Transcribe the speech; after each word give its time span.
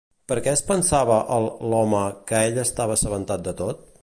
Per 0.31 0.35
què 0.45 0.53
es 0.59 0.63
pensava 0.69 1.19
el 1.37 1.45
l'home 1.73 2.01
que 2.33 2.43
ell 2.49 2.59
estava 2.67 3.01
assabentat 3.01 3.47
de 3.51 3.57
tot? 3.63 3.87